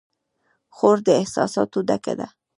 [0.75, 2.27] خور د احساساتو ډکه ده.